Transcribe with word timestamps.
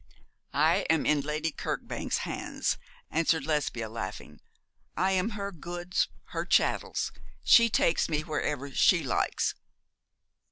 'I 0.51 0.77
am 0.89 1.05
in 1.05 1.21
Lady 1.21 1.51
Kirkbank's 1.51 2.25
hands,' 2.25 2.79
answered 3.11 3.45
Lesbia, 3.45 3.87
laughing. 3.87 4.41
'I 4.97 5.11
am 5.11 5.29
her 5.37 5.51
goods, 5.51 6.07
her 6.33 6.43
chattels; 6.43 7.11
she 7.43 7.69
takes 7.69 8.09
me 8.09 8.21
wherever 8.21 8.71
she 8.71 9.03
likes.' 9.03 9.53